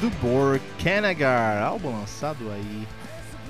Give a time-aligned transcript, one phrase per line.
[0.00, 2.88] Do Bor Kanagar, álbum lançado aí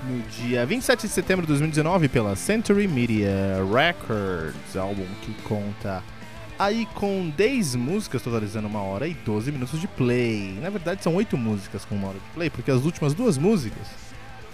[0.03, 3.31] no dia 27 de setembro de 2019 pela Century Media
[3.73, 6.03] Records, álbum que conta
[6.59, 10.59] aí com 10 músicas totalizando uma hora e 12 minutos de play.
[10.61, 13.87] Na verdade são 8 músicas com uma hora de play, porque as últimas duas músicas,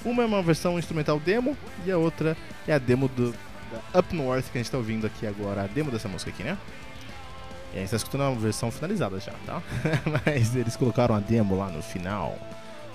[0.05, 3.33] uma é uma versão instrumental demo e a outra é a demo do
[3.72, 6.44] da Up North que a gente tá ouvindo aqui agora, a demo dessa música aqui,
[6.44, 6.55] né?
[7.73, 9.61] E a gente tá escutando a versão finalizada já, tá?
[10.25, 12.38] Mas eles colocaram a demo lá no final.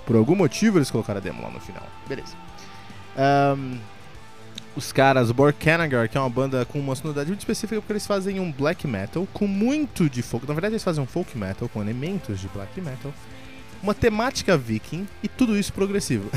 [0.06, 1.86] Por algum motivo eles colocaram a demo lá no final.
[2.08, 2.34] Beleza.
[3.16, 3.78] Ahn,
[4.74, 8.06] os caras, o Borkanagar, que é uma banda com uma sonoridade muito específica porque eles
[8.06, 10.46] fazem um black metal com muito de folk.
[10.46, 13.12] Na verdade, eles fazem um folk metal com elementos de black metal.
[13.82, 16.30] Uma temática viking e tudo isso progressivo.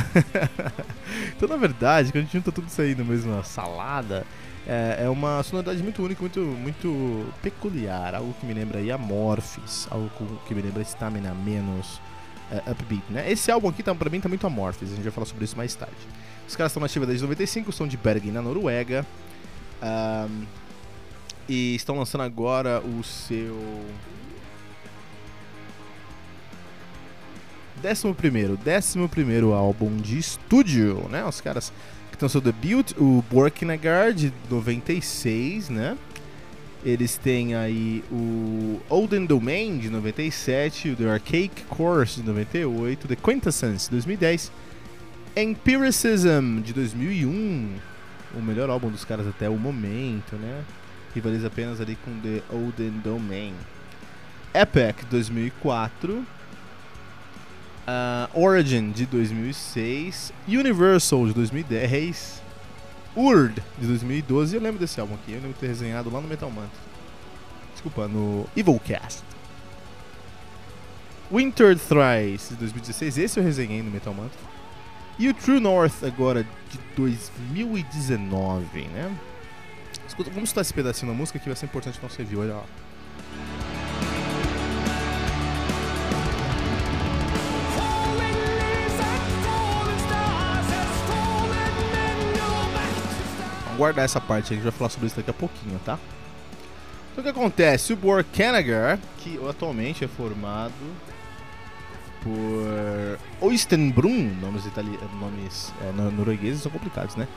[1.36, 4.26] então, na verdade, quando a gente junta tudo isso aí na mesma salada,
[4.68, 8.16] é, é uma sonoridade muito única, muito, muito peculiar.
[8.16, 10.10] Algo que me lembra aí Amorphis, algo
[10.48, 12.02] que me lembra Stamina menos
[12.52, 13.32] é, upbeat, né?
[13.32, 15.56] Esse álbum aqui, tá, pra mim, tá muito Amorphis, a gente vai falar sobre isso
[15.56, 15.96] mais tarde.
[16.48, 19.06] Os caras estão na ativa desde 95, são de Bergen, na Noruega.
[19.82, 20.46] Ahn,
[21.48, 23.56] e estão lançando agora o seu.
[27.82, 31.24] Décimo primeiro, décimo primeiro álbum de estúdio, né?
[31.26, 31.72] Os caras
[32.10, 35.98] que estão seu debut, o Borkinagar de 96, né?
[36.86, 43.16] Eles têm aí o Olden Domain de 97, o The Archaic Course de 98, The
[43.16, 44.52] Quintessence de 2010,
[45.36, 47.76] Empiricism de 2001,
[48.36, 50.64] o melhor álbum dos caras até o momento, né?
[51.14, 53.54] Rivaliza apenas ali com The Olden Domain.
[54.54, 56.24] Epic 2004,
[57.88, 62.42] ah, Origin de 2006, Universal de 2010,
[63.16, 64.56] Urd de 2012.
[64.56, 66.80] Eu lembro desse álbum aqui, eu lembro de ter resenhado lá no Metal Mantra.
[67.74, 69.24] Desculpa, no Evilcast.
[71.32, 74.40] Winter Thrice de 2016, esse eu resenhei no Metal Mantra.
[75.18, 79.18] E o True North agora de 2019, né?
[80.08, 82.56] Escuta, vamos escutar esse pedacinho da música que vai ser importante no nosso review, olha
[82.56, 82.66] lá.
[93.76, 96.00] Guardar essa parte a gente vai falar sobre isso daqui a pouquinho, tá?
[97.12, 97.94] Então o que acontece?
[97.94, 100.74] O Bor Kanagar, que atualmente é formado
[102.24, 107.28] por Oystenbrun, nomes, itali nomes é, no- noruegueses são complicados, né?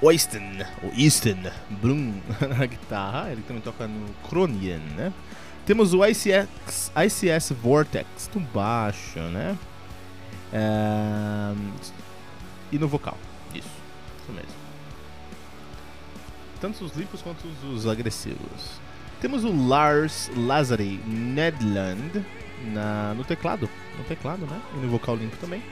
[0.00, 2.14] Oysten, ou Easton Brun
[2.56, 5.12] na guitarra, ele também toca no Cronian, né?
[5.66, 9.58] Temos o ICS, ICS Vortex no baixo, né?
[10.52, 11.52] É,
[12.72, 13.18] E no vocal,
[13.54, 13.68] isso,
[14.22, 14.67] isso mesmo.
[16.60, 18.80] Tanto os limpos quanto os, os agressivos.
[19.20, 22.24] Temos o Lars Lazari Nedland
[22.72, 24.60] na, no teclado, no teclado, né?
[24.74, 25.62] E no vocal limpo também.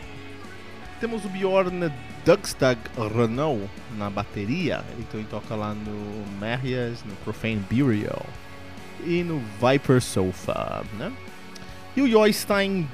[1.00, 1.92] Temos o Bjorn
[2.24, 2.80] Dugstag
[3.14, 3.68] Renault
[3.98, 8.24] na bateria, ele também toca lá no Marias, no Profane Burial
[9.04, 11.12] e no Viper Sofa, né?
[11.94, 12.88] E o Joystein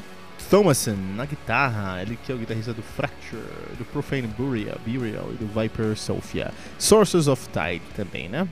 [0.51, 3.43] Thomason na guitarra, ele que é o guitarrista do Fracture,
[3.79, 6.53] do Profane Burial, Burial e do Viper Sophia.
[6.79, 8.49] Sources of Tide também, né?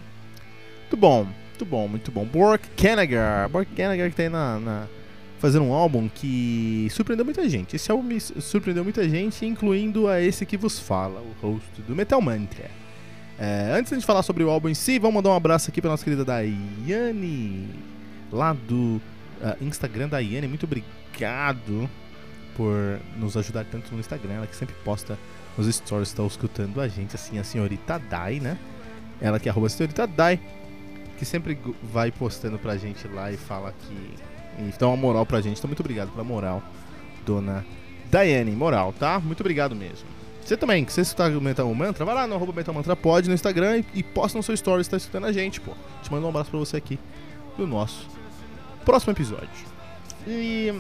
[0.80, 1.24] Muito bom.
[1.24, 2.24] Muito bom, muito bom.
[2.24, 3.48] Bork Kanagar.
[3.50, 4.86] Bork Kanagar que tá aí na, na,
[5.38, 7.76] fazendo um álbum que surpreendeu muita gente.
[7.76, 11.94] Esse álbum me surpreendeu muita gente, incluindo a esse que vos fala, o host do
[11.94, 12.70] Metal Mantra.
[13.38, 15.90] É, antes de falar sobre o álbum em si, vamos mandar um abraço aqui pra
[15.90, 17.68] nossa querida Daiane,
[18.32, 19.00] lá do
[19.40, 20.48] uh, Instagram da Daiane.
[20.48, 21.88] Muito obrigado
[22.56, 24.34] por nos ajudar tanto no Instagram.
[24.34, 25.18] Ela que sempre posta
[25.56, 28.58] nos stories, está escutando a gente, assim, a senhorita Dai, né?
[29.20, 30.40] Ela que é arroba senhorita Dai,
[31.18, 34.14] que sempre vai postando pra gente lá e fala que.
[34.62, 35.58] E dá uma moral pra gente.
[35.58, 36.62] Então, muito obrigado pela moral,
[37.24, 37.64] dona
[38.10, 38.50] Daiane.
[38.52, 39.18] Moral, tá?
[39.20, 40.06] Muito obrigado mesmo.
[40.44, 43.34] Você também, que você escutar o Mantra, vai lá no arroba Metal Mantra Pod no
[43.34, 45.72] Instagram e, e posta no seu story se tá escutando a gente, pô.
[46.02, 46.98] Te mando um abraço pra você aqui
[47.56, 48.19] no nosso
[48.84, 49.48] próximo episódio.
[50.26, 50.74] E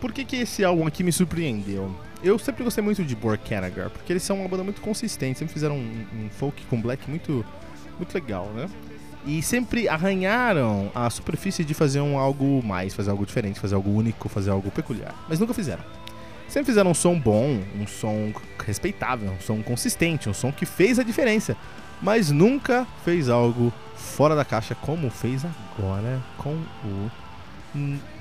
[0.00, 1.94] por que que esse álbum aqui me surpreendeu?
[2.22, 5.76] Eu sempre gostei muito de Borkanagar, porque eles são uma banda muito consistente, sempre fizeram
[5.76, 7.44] um, um folk com black muito,
[7.98, 8.68] muito legal, né?
[9.24, 13.90] E sempre arranharam a superfície de fazer um algo mais, fazer algo diferente, fazer algo
[13.90, 15.14] único, fazer algo peculiar.
[15.28, 15.84] Mas nunca fizeram.
[16.48, 18.32] Sempre fizeram um som bom, um som
[18.64, 21.56] respeitável, um som consistente, um som que fez a diferença.
[22.02, 27.10] Mas nunca fez algo fora da caixa como fez agora com o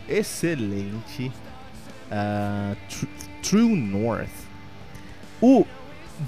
[0.07, 1.31] excelente
[2.11, 2.77] uh,
[3.41, 4.29] True North.
[5.41, 5.65] O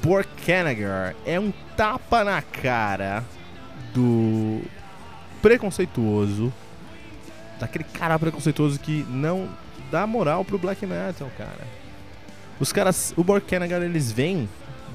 [0.02, 3.24] Borkanagar é um tapa na cara
[3.94, 4.62] do
[5.40, 6.52] preconceituoso,
[7.60, 9.48] daquele cara preconceituoso que não
[9.92, 11.68] dá moral pro black metal, cara.
[12.60, 14.50] Os caras, o Borkanagar, eles vêm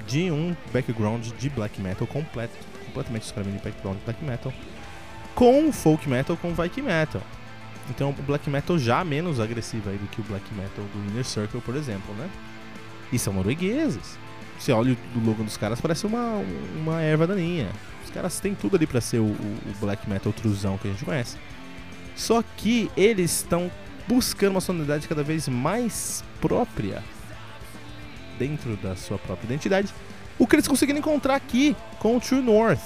[0.09, 2.55] de um background de black metal completo,
[2.87, 4.53] completamente escravamente de background de black metal,
[5.35, 7.23] com folk metal, com Viking metal.
[7.91, 11.25] Então o black metal já menos agressivo aí do que o black metal do Inner
[11.25, 12.29] Circle, por exemplo, né?
[13.13, 14.19] E são noruegueses.
[14.59, 16.43] Você olha o logo dos caras, parece uma,
[16.77, 17.69] uma erva daninha.
[18.05, 21.05] Os caras têm tudo ali para ser o, o, black metal truzão que a gente
[21.05, 21.37] conhece.
[22.17, 23.71] Só que eles estão
[24.09, 27.03] buscando uma sonoridade cada vez mais própria
[28.38, 29.93] dentro da sua própria identidade.
[30.38, 32.81] O que eles conseguiram encontrar aqui com o True North.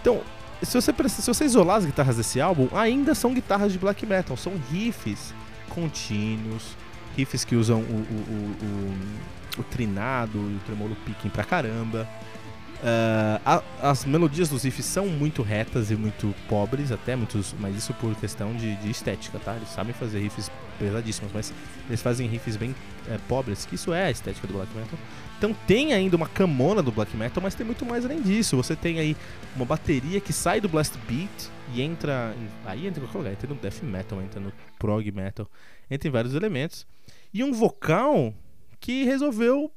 [0.00, 0.22] Então,
[0.62, 4.36] se você, se você isolar as guitarras desse álbum, ainda são guitarras de black metal,
[4.36, 5.34] são riffs
[5.68, 6.76] contínuos,
[7.16, 12.08] riffs que usam o, o, o, o trinado e o tremolo picking pra caramba.
[12.84, 17.74] Uh, a, as melodias dos riffs são muito retas e muito pobres, até muitos, mas
[17.74, 19.56] isso por questão de, de estética, tá?
[19.56, 21.50] Eles sabem fazer riffs pesadíssimos, mas
[21.88, 22.74] eles fazem riffs bem
[23.08, 24.98] é, pobres, que isso é a estética do black metal.
[25.38, 28.54] Então tem ainda uma camona do black metal, mas tem muito mais além disso.
[28.54, 29.16] Você tem aí
[29.56, 33.48] uma bateria que sai do blast beat e entra, em, aí entra qualquer lugar, entra
[33.48, 35.50] no death metal, entra no prog metal,
[35.90, 36.86] entra em vários elementos.
[37.32, 38.34] E um vocal
[38.78, 39.72] que resolveu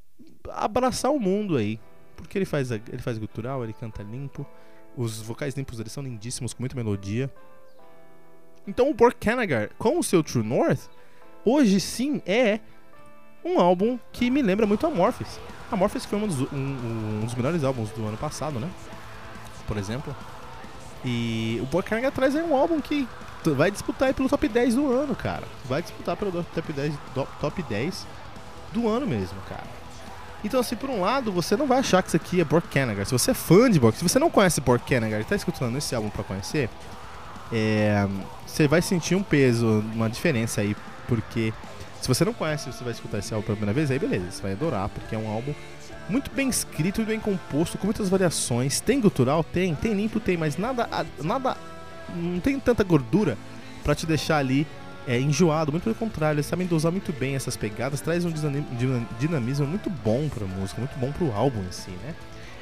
[0.50, 1.80] abraçar o mundo aí
[2.18, 4.46] porque ele faz, ele faz gutural, ele canta limpo.
[4.96, 7.32] Os vocais limpos dele são lindíssimos, com muita melodia.
[8.68, 10.90] Então o Borkanagar, com o seu True North,
[11.46, 12.60] hoje sim é
[13.46, 15.40] um álbum que me lembra muito Amorphis.
[15.72, 18.70] Amorphis foi um dos, um, um dos melhores álbuns do ano passado, né?
[19.68, 20.14] Por exemplo.
[21.06, 23.08] E o Borkanagar traz aí um álbum que
[23.56, 25.44] vai disputar pelo top 10 do ano, cara.
[25.66, 26.94] Vai disputar pelo top 10,
[27.40, 28.08] top 10
[28.74, 29.64] do ano mesmo, cara.
[30.44, 33.06] Então, assim, por um lado, você não vai achar que isso aqui é Borkanagar.
[33.06, 35.96] Se você é fã de Bork, se você não conhece Borkanagar e está escutando esse
[35.96, 36.70] álbum para conhecer,
[37.52, 38.08] é,
[38.46, 40.76] você vai sentir um peso, uma diferença aí,
[41.08, 41.54] porque
[42.02, 44.42] se você não conhece, você vai escutar esse álbum pela primeira vez, aí beleza, você
[44.42, 45.54] vai adorar, porque é um álbum
[46.10, 48.80] muito bem escrito e bem composto, com muitas variações.
[48.80, 49.44] Tem gutural?
[49.44, 49.76] Tem.
[49.76, 50.20] Tem limpo?
[50.20, 50.88] Tem, mas nada,
[51.22, 51.58] nada
[52.16, 53.38] não tem tanta gordura
[53.84, 54.66] para te deixar ali
[55.08, 58.32] é, enjoado, muito pelo contrário, eles sabem dosar muito bem essas pegadas, traz um
[59.18, 62.14] dinamismo muito bom pra música, muito bom pro álbum em si, né?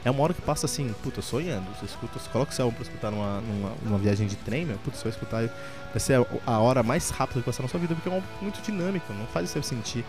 [0.05, 1.65] É uma hora que passa assim, puta, sonhando.
[1.75, 4.77] Você escuta, você coloca esse álbum pra escutar numa, numa, numa viagem de trem, meu,
[4.77, 5.49] puta, você vai escutar,
[5.89, 8.15] vai ser a, a hora mais rápida que passar na sua vida, porque é um
[8.15, 10.05] álbum muito dinâmico, não faz você sentir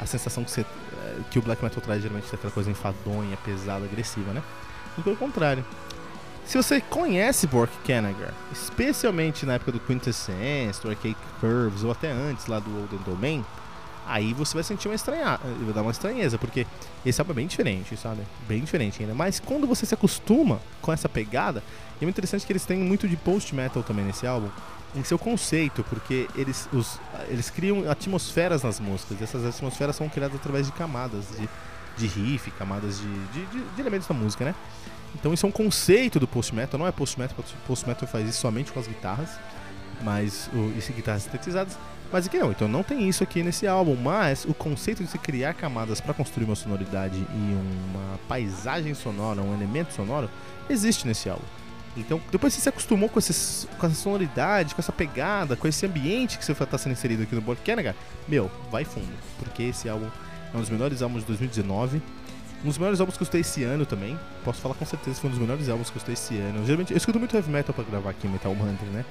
[0.00, 3.36] a sensação que, você, eh, que o black metal traz geralmente é aquela coisa enfadonha,
[3.44, 4.42] pesada, agressiva, né?
[4.98, 5.64] E pelo contrário.
[6.46, 12.12] Se você conhece Bork Kanagar, especialmente na época do Quintessence, do Arcade Curves, ou até
[12.12, 13.44] antes lá do Olden Domain,
[14.06, 16.64] aí você vai sentir uma estranheza, vai dar uma estranheza, porque
[17.04, 18.22] esse álbum é bem diferente, sabe?
[18.46, 19.12] Bem diferente ainda.
[19.12, 21.64] Mas quando você se acostuma com essa pegada,
[22.00, 24.48] é muito interessante que eles têm muito de post-metal também nesse álbum,
[24.94, 30.08] em seu conceito, porque eles, os, eles criam atmosferas nas músicas, e essas atmosferas são
[30.08, 31.48] criadas através de camadas de,
[31.96, 34.54] de riff, camadas de, de, de elementos da música, né?
[35.18, 38.78] Então isso é um conceito do post-metal, não é post-metal, post-metal faz isso somente com
[38.78, 39.30] as guitarras,
[40.02, 41.78] mas o, e guitarras sintetizadas,
[42.12, 45.18] mas aqui não, então não tem isso aqui nesse álbum, mas o conceito de se
[45.18, 50.30] criar camadas para construir uma sonoridade e uma paisagem sonora, um elemento sonoro,
[50.68, 51.44] existe nesse álbum.
[51.96, 55.66] Então, depois que você se acostumou com, esses, com essa sonoridade, com essa pegada, com
[55.66, 57.94] esse ambiente que você está sendo inserido aqui no Born Kennegar,
[58.28, 59.08] meu, vai fundo.
[59.38, 60.10] Porque esse álbum
[60.52, 62.02] é um dos melhores álbuns de 2019.
[62.62, 64.18] Um dos melhores álbuns que eu escutei esse ano também.
[64.44, 66.64] Posso falar com certeza foi um dos melhores álbuns que eu escutei esse ano.
[66.64, 69.04] Geralmente, eu escuto muito heavy metal pra gravar aqui, Metal Hunter, né?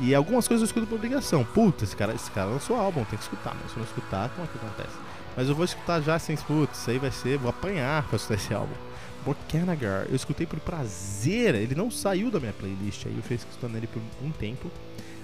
[0.00, 1.44] E algumas coisas eu escuto por obrigação.
[1.44, 3.54] Puta, esse cara, esse cara lançou álbum, tem que escutar.
[3.54, 4.96] Mas se eu não escutar, como é que acontece?
[5.36, 6.72] Mas eu vou escutar já sem escuta.
[6.74, 8.74] Isso aí vai ser, vou apanhar pra escutar esse álbum.
[9.24, 13.76] Borkanagar, eu escutei por prazer, ele não saiu da minha playlist, aí eu fiz escutando
[13.76, 14.70] ele por um tempo,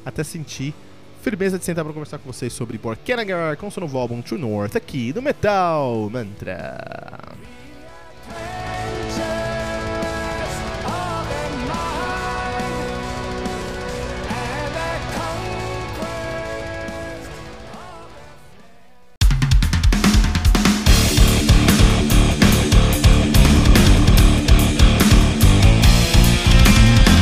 [0.04, 0.74] até sentir
[1.22, 4.74] firmeza de sentar para conversar com vocês sobre Borkanagar com seu novo álbum True North
[4.74, 7.31] aqui no Metal Mantra.